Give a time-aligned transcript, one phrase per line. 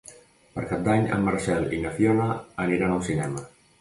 [0.53, 2.31] Per Cap d'Any en Marcel i na Fiona
[2.67, 3.45] aniran al cinema.